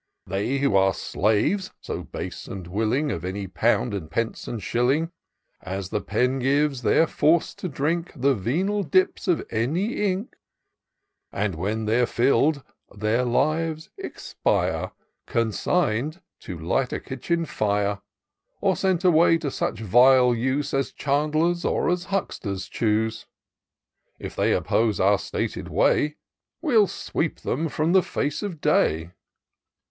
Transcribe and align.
They 0.25 0.57
who 0.57 0.75
are 0.75 0.95
slaves, 0.95 1.71
so 1.79 2.01
base 2.01 2.47
and 2.47 2.65
willing. 2.65 3.11
Of 3.11 3.23
any 3.23 3.45
pound, 3.45 3.93
and 3.93 4.09
pence, 4.09 4.47
and 4.47 4.59
shilling. 4.59 5.11
As 5.61 5.89
the 5.89 6.01
pen 6.01 6.39
gives 6.39 6.81
they're 6.81 7.05
forc'd 7.05 7.59
to 7.59 7.69
drink 7.69 8.11
The 8.15 8.33
venal 8.33 8.81
dips 8.81 9.27
of 9.27 9.45
any 9.51 10.01
ink; 10.11 10.33
And 11.31 11.53
when 11.53 11.85
they're 11.85 12.07
filled, 12.07 12.63
their 12.89 13.23
lives 13.23 13.91
expire, 13.95 14.91
Consign'd 15.27 16.19
to 16.39 16.57
light 16.57 16.91
a 16.91 16.99
kitchen 16.99 17.45
fire; 17.45 18.01
Or 18.59 18.75
sent 18.75 19.03
away 19.03 19.37
to 19.37 19.51
such 19.51 19.81
vile 19.81 20.33
use 20.33 20.73
As 20.73 20.91
chandlers 20.91 21.63
or 21.63 21.91
as 21.91 22.05
hucksters 22.05 22.67
choose: 22.69 23.27
If 24.17 24.35
they 24.35 24.51
oppose 24.53 24.99
our 24.99 25.19
stated 25.19 25.67
way, 25.69 26.15
We'll 26.59 26.87
sweep 26.87 27.41
them 27.41 27.69
from 27.69 27.91
the 27.93 28.01
face 28.01 28.41
of 28.41 28.59
day. 28.61 29.11